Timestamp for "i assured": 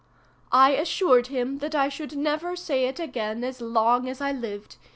0.51-1.27